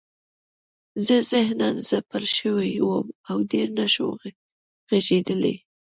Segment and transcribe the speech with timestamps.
[1.05, 4.15] زه ذهناً ځپل شوی وم او ډېر نشوم
[4.89, 5.55] غږېدلی